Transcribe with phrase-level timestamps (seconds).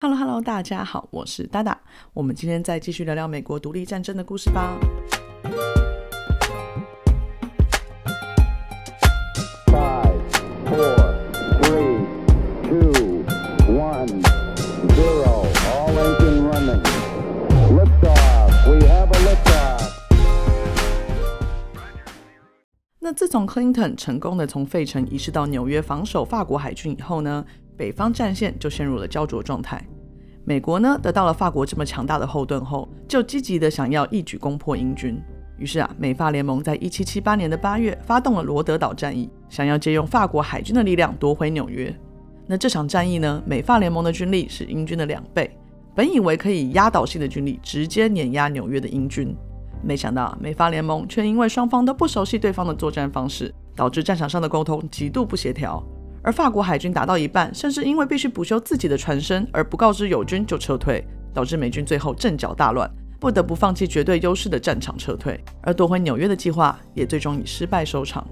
[0.00, 1.76] Hello Hello，大家好，我是达达。
[2.14, 4.78] 我们今天再继续聊聊美国独立战争的故事吧。
[9.66, 10.20] Five,
[10.66, 10.94] four,
[11.62, 12.06] three,
[12.62, 13.24] two,
[13.66, 14.22] one,
[14.94, 15.44] zero.
[15.66, 16.80] All engine running.
[17.74, 18.70] Liftoff.
[18.70, 19.18] We have a.
[23.00, 27.44] 那自从 Clinton 成功的从费城移师到纽约防守法国海军以后呢，
[27.78, 29.82] 北方战线就陷入了焦灼状态。
[30.44, 35.18] 美国呢得到了法国这么强大的后盾后，就积极的想要一举攻破英军。
[35.58, 41.94] 于是啊，美法联盟在一七七八年的八月发动了罗德岛战役，想要借用法国海军的力量夺回纽约。
[42.46, 45.50] 那这场战役呢，美法联盟的军力是英军的两倍，
[45.94, 49.36] 本以为可以压倒性的军力直接碾压纽约的英军，
[49.82, 55.84] 没想到美法联盟却因为双方都不熟悉对方的作战方式，导致战场上的沟通极度不协调。
[56.28, 62.86] 而法国海军打到一半，甚至因为必须补修自己的船身而不告知友军就撤退，导致美军最后阵脚大乱，
[63.18, 68.28] 不得不放弃绝对优势的战场撤退，而夺回纽约的计划也最终以失败收场。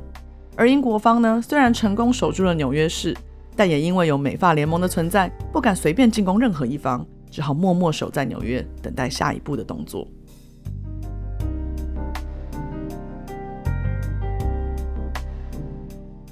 [0.57, 3.17] 而英国方呢，虽然成功守住了纽约市，
[3.57, 10.07] 但也因为有美法联盟的存在，不敢随便进攻任何一方，只好默默守在纽约，等待下一步的动作。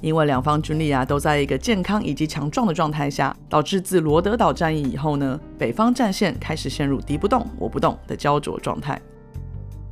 [0.05, 9.01] 因为两方军力啊都在一个健康以及强壮的状态下，导致自罗德岛战役以后呢，北方战线开始陷入敌不动我不动的焦灼状态。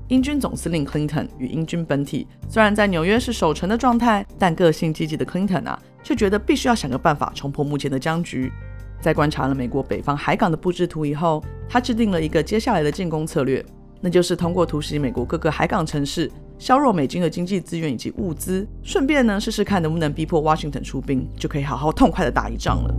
[0.10, 8.54] 英军总司令 Clinton 与英军本体虽然在纽约是守城的状态，但个性积极的 Clinton 啊，却觉得必须要想个办法冲破目前的僵局。
[9.02, 13.66] 在观察了美国北方海港的布置图以后，他制定了一个接下来的进攻策略，
[14.00, 16.30] 那就是通过突袭美国各个海港城市。
[16.58, 22.94] 削弱美军的经济资源以及物资，顺便呢试试看能不能逼迫 Washington 出兵，就可以好好痛快的打一仗了。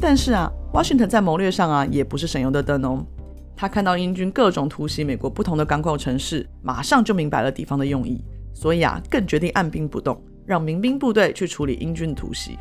[0.00, 3.04] 但是啊，Washington 在谋略上啊也不是省油的灯哦。
[3.56, 8.22] 他看到英军各种突袭美国不同的港口城市，马上就明白了敌方的用意，
[8.54, 12.56] 所以啊更决定按兵不动，让民兵部队去处理英军的突袭。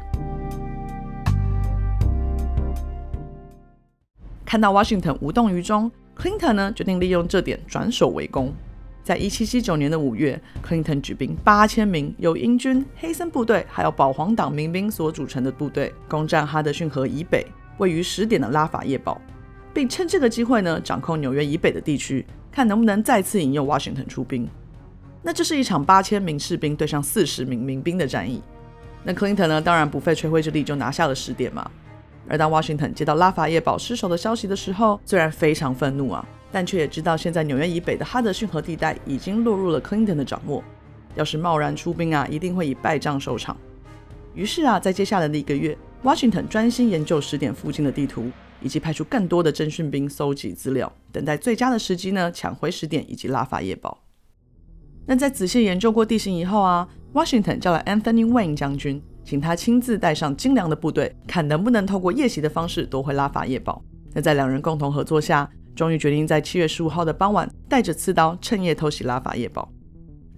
[4.44, 8.52] 看到 Washington 无动于衷，Clinton 呢决定利用这点转守为攻。
[9.08, 17.48] 在一七七九年的五月，Clinton 举兵八千名由英军、黑森部队还有保皇党民兵所组成的部队，攻占哈德逊河以北
[17.78, 19.22] 位于十点的拉法叶堡，
[19.74, 24.46] 并趁这个机会呢，掌控纽约以北的地区，看能不能再次引诱 Washington 出兵。
[25.24, 28.44] 那这是一场八千名士兵对上四十名民兵的战役。
[29.06, 31.72] 那 Clinton 呢，当然不费吹灰之力就拿下了十点嘛。
[32.28, 36.28] 而当 Washington 接到拉法叶堡失守的消息的时候，虽然非常愤怒啊。
[36.52, 40.64] 但却也知道，现在纽约以北的哈德逊河地带已经落入了 Clinton 的掌握。
[41.16, 43.58] 要是贸然出兵啊，一定会以败仗收场。
[44.34, 48.30] 于是啊，在接下来的一个月，Washington 专心研究十点附近的地图，
[48.62, 53.98] 以及派出更多的侦讯兵搜集资料，等待最佳的时机呢，抢回十点以及拉法叶堡。
[55.08, 63.82] 那在仔细研究过地形以后啊，Washington 叫了 Anthony Wayne 将军，请他亲自带上精良的部队，看能不能透过夜袭的方式夺回拉法叶堡。
[64.14, 69.72] 那在两人共同合作下，终于决定在七月十五号的傍晚，带着刺刀趁夜偷袭拉法叶堡。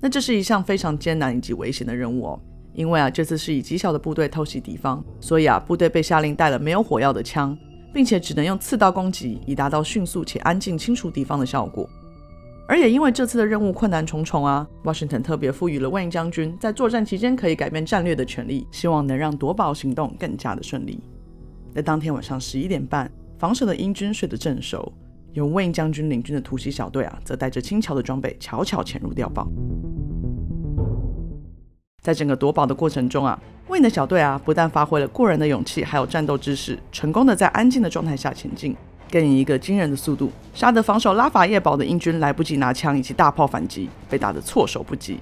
[0.01, 2.39] 那这是一项非常艰难以及危险的任务哦，
[2.73, 7.57] 因为啊，这次是以极小的部队偷袭敌方，所以啊，部队被下令带了没有火药的枪，
[7.93, 11.89] 并且只能用刺刀攻击，以达到迅速且安静清除敌方的效果。
[12.67, 20.99] 而也因为这次的任务困难重重啊，Washington 特别赋予了 Wayne 将军在作战期间可以改变战略的权利，希望能让夺宝行动更加的顺利。
[21.73, 24.91] 在当天晚上十一点半，防守的英军睡得正熟。
[25.33, 29.47] 由 Wayne 将军领军的突袭小队啊，则带着轻巧的装备，悄悄潜入碉堡。
[32.01, 38.75] 在整个夺宝的过程中啊，Wayne 的小队啊，不但发挥了过人的勇气，还有战斗知识，成功的在安静的状态下前进，
[39.11, 45.19] 更以一个惊人的速度，杀得防守拉法叶堡的英军来不及拿枪以及大炮反击，被打得措手不及。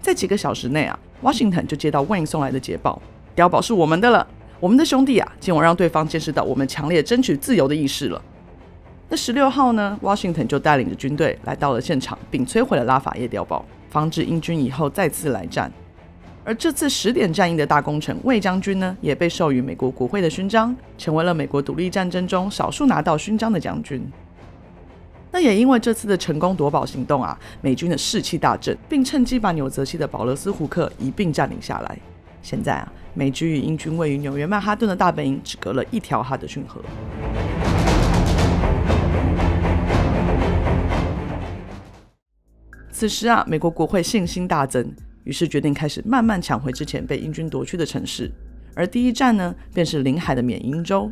[0.00, 3.00] 在几个小时内啊，Washington 就接到 Wayne 送来的捷报：
[3.36, 4.26] 碉堡是我们的了，
[4.58, 8.20] 我们的兄弟啊，今晚让对方见识到我们强烈争取自由的意识了。
[9.12, 15.70] 那十六号呢？Washington 就带领着军队来到了现场，并摧毁了拉法叶碉堡，防止英军以后再次来战。
[16.44, 24.00] 而这次十点战役的大功臣魏将军呢，也被授予美国国会的勋章，成为了美国独立战争中少数拿到勋章的将军。
[25.32, 31.98] 那也因为这次的成功夺宝行动啊，美军的士气大振，并趁机把纽泽西的保勒斯胡克一并占领下来。
[32.42, 36.80] 现在啊，美军与英军位于纽约曼哈顿的大本营只隔了一条哈德逊河。
[43.00, 44.94] 此时啊，美国国会信心大增，
[45.24, 48.30] 于是决定开始慢慢抢回之前被英军夺去的城市。
[48.74, 51.10] 而第一站呢，便是临海的缅因州。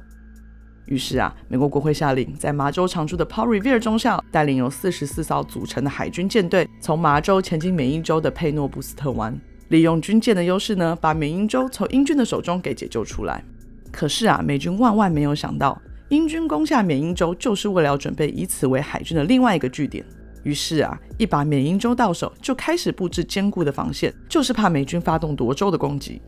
[0.85, 9.35] 于是啊，美国国会下令，在麻州常驻的 Paul Revere 中校带领由四十四艘组成的海军舰队，从麻州前进缅因州的佩诺布斯特湾，
[9.69, 13.43] 利用军舰的优势呢，把缅因州从英军的手中给解救出来。
[13.90, 15.81] 可是啊，美军万万没有想到，
[16.11, 20.05] 英军攻下缅因州就是为了要准备以此为海军的另外一个据点。
[20.48, 26.22] 于是啊，一把缅因州到手，就开始布置坚固的防线，就是怕美军发动夺州的攻击。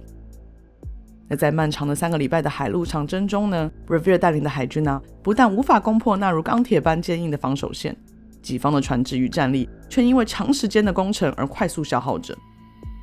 [1.27, 7.97] 那在漫长的三个礼拜的海陆长征中呢，Revere 带领的海军呢，不但无法攻破那如钢铁般坚硬的防守线，
[8.43, 12.37] 己方的船只与战力却因为长时间的攻城而快速消耗着。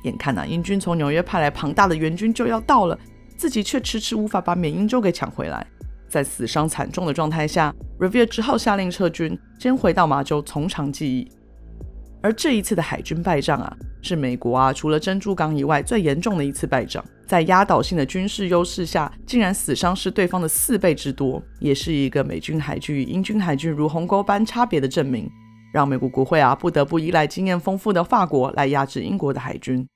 [0.04, 2.96] 眼看呐，英军从纽约派来庞大的援军就要到了，
[3.36, 5.66] 自己却迟迟无法把缅因州给抢回来。
[6.08, 11.30] 在死伤惨重的状态下，Revere 只好下令撤军，先回到马州从长计议。
[12.20, 17.04] 而这一次的海军败仗啊，是美国啊除了珍珠港以外最严重的一次败仗。
[17.26, 25.30] 在压倒性的军事优势下，竟然死伤是对方的四倍之多，也是一个美军海军与英军海军如鸿沟般差别的证明，
[25.72, 29.86] 让美国国会啊不得不依赖经验丰富的法国来压制英国的海军。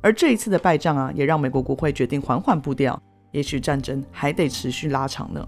[0.00, 3.00] 而这一次的败仗啊，也让美国国会决定缓缓步调，
[3.32, 5.46] 也许战争还得持续拉长呢。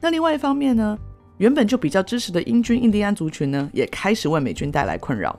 [0.00, 0.98] 那另外一方面呢，
[1.38, 5.38] 原本就比较支持的英军印第安族群呢，也开始为美军带来困扰。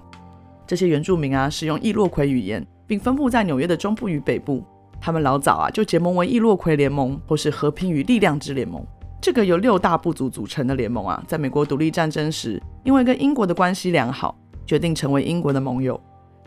[0.65, 4.63] 这些原住民啊，使用易洛魁语言，并分布在纽约的中部与北部。
[5.00, 8.86] 他们老早啊就结盟为易洛魁联盟，或是和平与力量之联盟。
[9.19, 16.00] 这个由六大部族组成的联盟啊，在美国独立战争时，因为跟英国的关系良好，决定成为英国的盟友。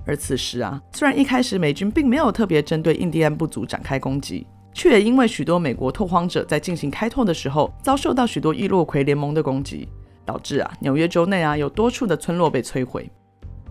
[0.06, 9.88] 而此时啊，虽然一开始美军并没有特别针对印第安部族展开攻击，却也因为许多美国拓荒者在进行开拓的时候，遭受到许多易洛魁联盟的攻击，
[10.24, 13.10] 导致啊纽约州内啊有多处的村落被摧毁。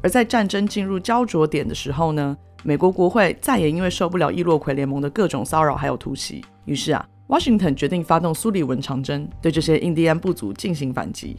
[0.02, 11.38] 而在战争进入焦灼点的时候呢，美国国会再也因为受不了易洛魁联盟的各种骚扰还有突袭，于是啊，Washington 决定发动苏里文长征，对这些印第安部族进行反击。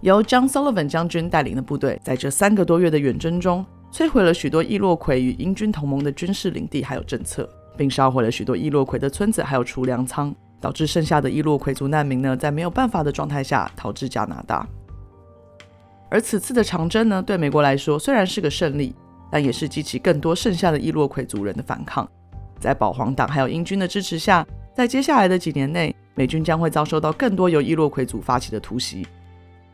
[0.00, 14.66] 由 John Sullivan 将军带领的部队，在这三个多月的远征中，摧毁了许多易洛魁与英军同盟的军事领地还有政策，并烧毁了许多易洛魁的村子还有储粮仓，导致剩下的易洛魁族难民呢，在没有办法的状态下逃至加拿大。
[16.10, 18.94] 而此次的长征呢，对美国来说虽然是个胜利，
[19.30, 22.08] 但也是激起更多剩下的伊洛魁族人的反抗。
[22.58, 29.06] 在保皇党还有英军的支持下，在接下来的几年内，美军将会遭受到更多由伊洛魁族发起的突袭。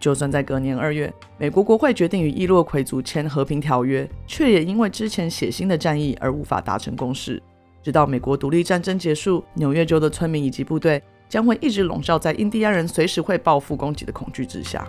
[0.05, 7.43] 就算在隔年二月，美国国会决定与伊洛魁族签和平条约，却也因为之前血腥的战役而无法达成共识。
[7.83, 14.87] 直到美国独立战争结束，纽约州的村民以及部队将会一直笼罩在印第安人随时会报复攻击的恐惧之下。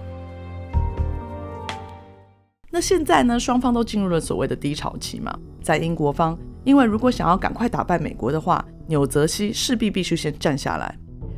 [2.70, 3.40] 那现在呢？
[3.40, 5.34] 双方都进入了所谓的低潮期嘛。
[5.62, 10.94] 在英国方，因为如果想要赶快打败美国的话，纽泽西势必必须先站下来。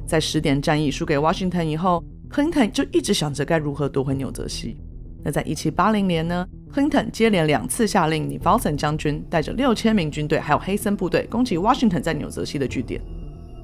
[0.07, 2.03] 在十点战役输给 Washington 以后
[2.37, 4.77] ，Clinton 就一直想着该如何夺回纽泽西。
[5.23, 13.01] 那在一七八零年呢，Clinton 接连两次下令 n 保森将军带着六千名军队，还有黑森部队攻击 Washington 在纽泽西的据点，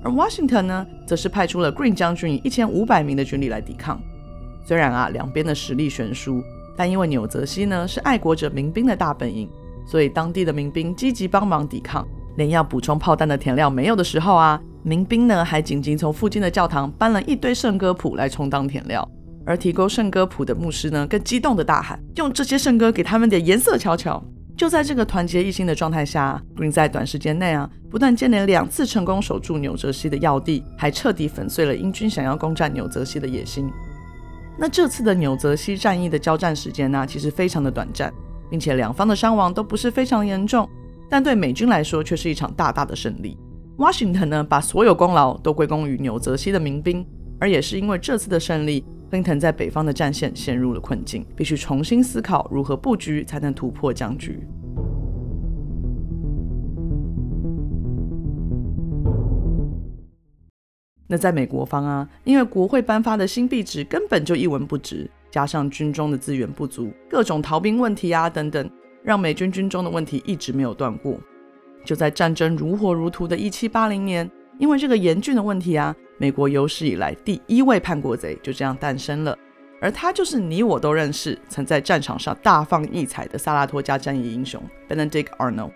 [0.03, 4.01] 而 Washington 呢，则是派出了 Green 将军以一千五百名的军力来抵抗。
[4.65, 6.41] 虽然啊，两边的实力悬殊。
[6.75, 9.47] 但因为纽泽西呢是爱国者民兵的大本营，
[9.85, 12.03] 所以当地的民兵积极帮忙抵抗。
[12.35, 19.07] 连要补充炮弹的填料没有的时候啊，民兵呢还紧急从附近的教堂搬了一堆圣歌谱来充当填料。
[19.45, 24.23] 而提供圣歌谱的牧师呢更激动的大喊：“用这些圣歌给他们点颜色瞧瞧！”
[24.55, 33.69] 就在这个团结一心的状态下，Green 在短时间内啊不但接连两次成功守住纽泽西的要地，还彻底粉碎了英军想要攻占纽泽西的野心。
[34.57, 38.13] 那这次的纽泽西战役的交战时间呢，其实非常的短暂，
[38.49, 40.69] 并且两方的伤亡都不是非常严重，
[41.09, 43.35] 但对美军来说却是一场大大的胜利。
[43.75, 47.05] Washington 呢，把所有功劳都归功于纽泽西的民兵，
[47.39, 54.47] 而也是因为这次的胜利，Clinton 在北方的战线陷入了困境，必须重新思考如何布局才能突破僵局。
[61.07, 68.69] 那在美国方啊，因为国会颁发的新币值根本就一文不值，加上军中的资源不足，各种逃兵问题啊等等，
[69.03, 71.19] 让美军军中的问题一直没有断过。
[71.83, 79.37] 就在战争如火如荼的1780年，因为这个严峻的问题啊，美国有史以来第一位叛国贼就这样诞生了，
[79.81, 85.71] 而他就是你我都认识，曾在战场上大放异彩的萨拉托加战役英雄 Benedict Arnold。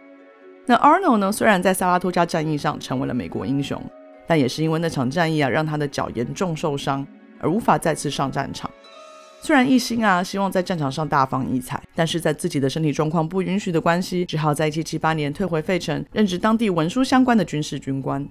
[0.66, 3.82] 那 Arnold 呢，虽然在萨拉托加战役上成为了美国英雄。
[4.30, 7.08] 但也是因为那场战役啊，让他的脚严重受伤，
[7.40, 8.70] 而无法再次上战场。
[9.41, 18.27] 虽然一心啊希望在战场上大放异彩，但是在自己的身体状况不允许的关系，只好在1778年退回费城，任职当地文书相关的军事军官。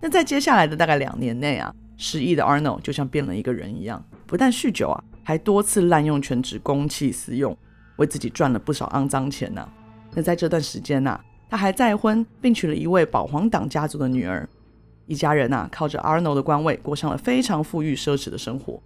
[0.00, 7.54] 那在接下来的大概两年内啊，失忆的 Arnold 就像变了一个人一样，不但酗酒啊，还多次滥用全职公器私用，
[7.96, 9.68] 为自己赚了不少肮脏钱呢。
[10.14, 14.48] 那在这段时间呐，他还再婚，并娶了一位保皇党家族的女儿，
[15.06, 18.80] 一家人呐靠着 Arnold 的官位，过上了非常富裕奢侈的生活。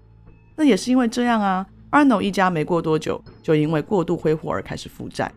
[0.56, 5.30] 那也是因为这样啊，Arnold 一家没过多久就因为过度挥霍而开始负债。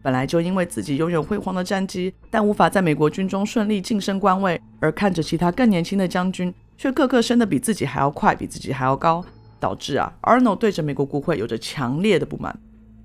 [0.00, 9.22] 本来就因为自己拥有辉煌的战绩，但无法在美国军中顺利晋升官位，而看着其他更年轻的将军却个个升得比自己还要快，比自己还要高，
[9.58, 12.56] 导致啊，Arnold 对着美国国会有着强烈的不满。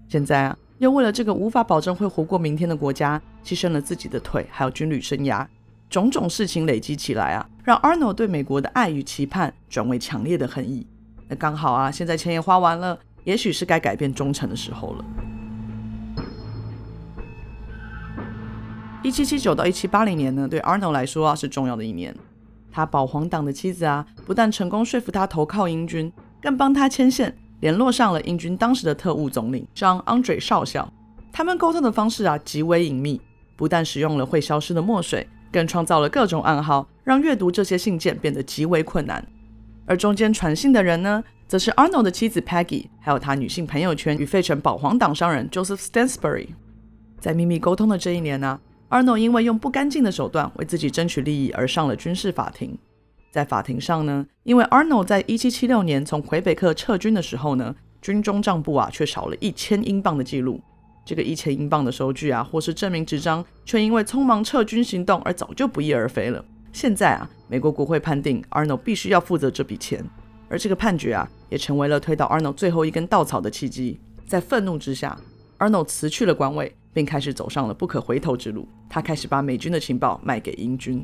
[0.08, 5.46] 现在啊，又为了这个无法保证会活过明天的国家，牺牲了自己的腿，还有军旅生涯，
[5.90, 10.86] 种种事情累积起来啊，让 Arnold 对美国的爱与期盼转为强烈的恨意。
[11.36, 15.06] 刚好啊，现在钱也花完了，也许是该改变忠诚的时候了。
[19.04, 22.16] 一七七九到一七八零年呢，对 Arnold 来说啊是重要的一年。
[22.72, 26.12] 他保皇党的妻子啊，不但成功说服他投靠英军，
[26.42, 30.92] 更帮他牵线联络上了英军当时的特务总领 John Andre 少校。
[31.32, 33.22] 他们沟通的方式啊极为隐秘，
[33.56, 39.24] 不但使用了会消失的墨水，更创造了各种暗号，让阅读这些信件变得极为困难。
[39.86, 46.48] 而中间传信的人呢，则是 Arnold 的妻子 Peggy，还有他女性朋友圈与费城保皇党商人 Joseph Stansbury。
[47.20, 48.60] 在秘密沟通的这一年呢。
[48.90, 52.78] Arnold 因为用不干净的手段为自己争取利益而上了军事法庭。
[53.32, 57.74] 在法庭上呢，因为 Arnold 在一七七六年从魁北克撤军的时候呢，
[58.04, 60.62] 军中账簿啊却少了一千英镑的记录。
[61.04, 66.46] 这个一千英镑的收据啊，或是证明纸张，却因为匆忙撤军行动而早就不翼而飞了。
[66.74, 70.04] 现在啊，美国国会判定 Arnold 必须要负责这笔钱，
[70.50, 74.02] 而这个判决啊，也成为了推倒 Arnold 最后一根稻草的契机。
[74.28, 75.18] 在愤怒之下
[75.60, 76.76] ，Arnold 辞去了官位。
[76.94, 78.68] 并开始走上了不可回头之路。
[78.88, 81.04] 他开始把美军的情报卖给英军。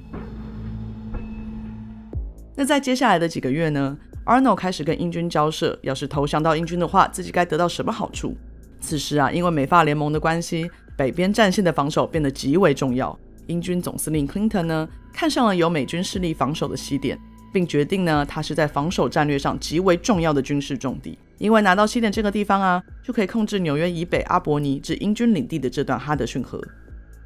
[2.55, 8.37] 那在接下来的几个月呢？Arnold 开始跟英军交涉，要是投降到英军的话，自己该得到什么好处？
[8.79, 13.17] 此时啊，因为美法联盟的关系，北边战线的防守变得极为重要。
[13.49, 17.19] 英军总司令 Clinton 呢，看上了有美军势力防守的西点，
[17.51, 21.17] 并决定呢，它是在防守战略上极为重要的军事重地。
[21.39, 26.61] 因为拿到西点这个地方啊，就可以控制纽约以北阿伯尼至英军领地的这段哈德逊河。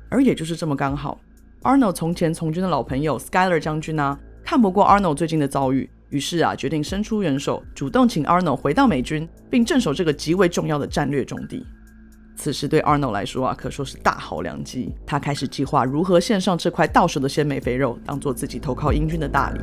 [0.09, 1.19] 而也就是这么刚好
[1.63, 11.65] ，Arnold 从前从军的老朋友 Skyler 将军啊，看不过 Arnold 最近的遭遇，于是啊，决定伸出援手，主动请 Arnold 回到美军，并镇守这个极为重要的战略重地。
[12.35, 14.93] 此时对 Arnold 来说啊，可说是大好良机。
[15.05, 19.59] 他开始计划如何献上这块到手的鲜美肥肉，当做自己投靠英军的大礼。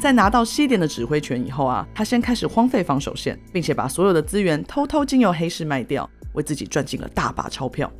[0.00, 7.90] 在拿到西点的指挥权以后啊，他先开始荒废防守线，并且把所有的资源偷偷经由黑市卖掉，为自己赚进了大把钞票。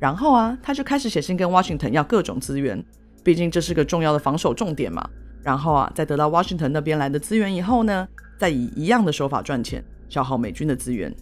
[0.00, 2.82] 然后啊，他就开始写信跟 Washington 要各种资源，
[3.22, 5.08] 毕竟这是个重要的防守重点嘛。
[5.42, 11.12] 然后啊，在得到 Washington 那边来的资源以后呢，再以一样的手法赚钱，消耗美军的资源。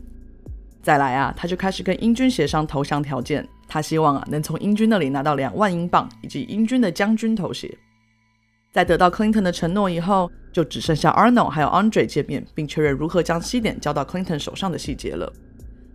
[0.83, 7.71] 再来啊，他就开始跟英军协商投降条件，他希望啊能从英军那里拿到两万英镑以及英军的将军头衔。
[8.71, 15.33] 在得到 Clinton 的承诺以后，就只剩下 Arnold 还有 Andre 见面，并确认如何将西点交到 Clinton 手上的细节了。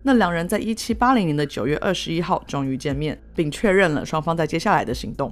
[0.01, 5.31] 那两人在一七八零年的九月二十一号终于见面，并确认了双方在接下来的行动。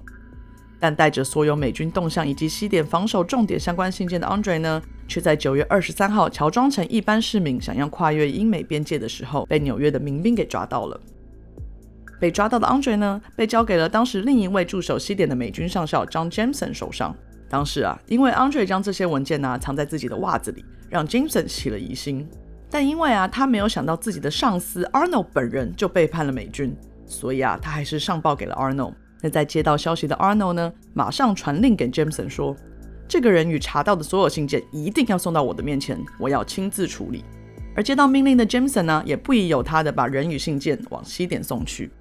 [0.77, 10.99] 但带着所有美军动向以及西点防守重点相关信件的 Andre 呢，却在九月二十三号乔装成一般市民，想要跨越英美边界的时候，被纽约的民兵给抓到了。
[12.19, 17.15] 被抓到的 Andre 呢，被交给了当时另一位驻守西点的美军上校 John Jameson 手上。
[17.49, 22.27] 当时啊，因为 Andre 将这些文件呢藏在自己的袜子里，让 Jameson 起了疑心。
[22.71, 28.93] 但因为啊，他没有想到自己的上司 Arnold 本人就背叛了美军，所以啊，他还是上报给了 Arnold。
[29.21, 32.55] 那在接到消息的 Arnold 呢，马上传令给 Jameson 说，
[33.07, 37.23] 这个人与查到的所有信件一定要送到我的面前，我要亲自处理。
[37.75, 41.91] 而接到命令的 Jameson 呢，也不疑有他的把人与信件往西点送去。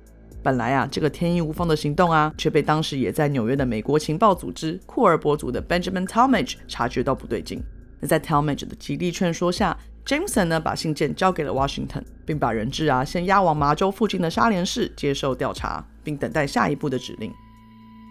[0.42, 7.62] 本来啊，这个天衣无缝的行动啊，却被当时也在纽约的美国情报组织库尔伯族的 Benjamin Talmage 察觉到不对劲。
[8.00, 17.32] 那在 Talmage 的极力劝说下，Jameson 呢把信件交给了 Washington，并把人质啊先押往麻州附近的沙连市接受调查，并等待下一步的指令。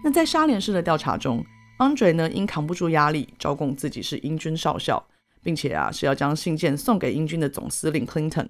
[0.02, 1.42] 那在沙连市的调查中
[1.84, 5.02] ，Andre 呢因扛不住压力，招供自己是英军少校，
[5.42, 8.48] 并且啊是要将信件送给英军的总司令 Clinton。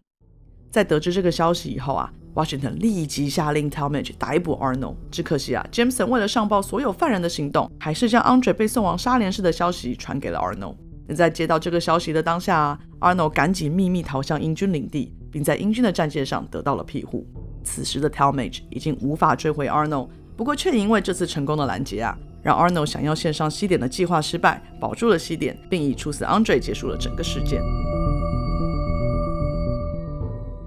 [0.71, 2.13] 在得知这个消息以后啊。
[2.35, 4.97] Washington 立即下令 Talmage 逮捕 Arnold。
[5.09, 10.75] 只可惜啊，Jameson 为了上报所有犯人的行动，还是将 Andre 被送往沙连市的消息传给了 Arnold。
[11.07, 17.25] 那在接到这个消息的当下，Arnold 赶紧秘密逃向英军领地，并在英军的战舰上得到了庇护。
[17.63, 27.63] 此时的 Talmage 已经无法追回 Arnold，不过却因为这次成功的拦截啊，让 Arnold 想要献上西点的计划失败，保住了西点，并以处死 Andre 结束了整个事件。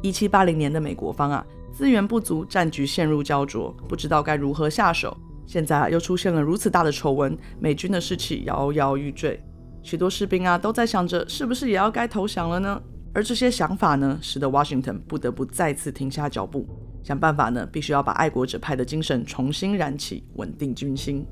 [0.01, 5.15] 一七八零年的美国方啊，资源不足，战局陷入焦灼，不知道该如何下手。
[5.45, 9.39] 现在啊，又出现了如此大的丑闻，美军的士气摇摇欲坠。
[9.83, 12.81] 许多士兵啊都在想着，是不是也要该投降了呢？
[13.13, 16.67] 而这些想法呢，使得 Washington 不得不再次停下脚步，
[17.03, 21.25] 想办法呢，必须要把爱国者派的精神重新燃起，稳定军心。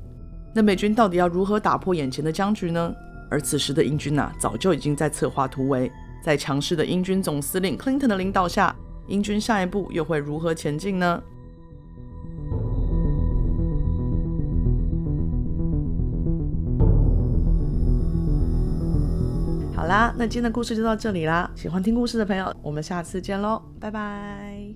[0.56, 2.90] 那美军到底要如何打破眼前的僵局呢？
[3.30, 8.74] 而此时的英军呐，早就已经在策划突围，在强势的英军总司令 Clinton 的领导下，
[9.06, 11.22] 英军下一步又会如何前进呢？
[19.74, 21.50] 好啦，那今天的故事就到这里啦。
[21.54, 24.75] 喜欢听故事的朋友，我们下次见喽，拜拜。